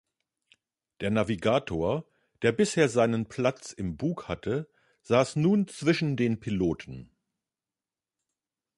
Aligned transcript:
Der 1.01 1.11
Navigator, 1.11 2.07
der 2.41 2.53
bisher 2.53 2.89
seinen 2.89 3.27
Platz 3.27 3.71
im 3.71 3.97
Bug 3.97 4.27
hatte, 4.27 4.67
saß 5.03 5.35
nun 5.35 5.67
zwischen 5.67 6.17
den 6.17 6.39
Piloten. 6.39 7.11